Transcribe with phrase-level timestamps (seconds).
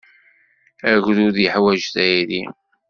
[0.91, 2.41] Agrud yeḥwaj tayri.